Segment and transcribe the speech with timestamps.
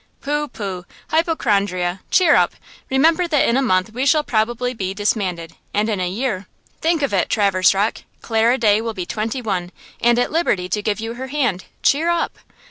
[0.19, 0.83] "Pooh, pooh!
[1.09, 1.99] hypochondria!
[2.09, 2.55] cheer up!
[2.89, 7.13] Remember that in a month we shall probably be disbanded, and in a year–think of
[7.13, 11.27] it, Traverse Rocke–Clara Day will be twenty one, and at liberty to give you her
[11.27, 11.65] hand.
[11.83, 12.39] Cheer up!"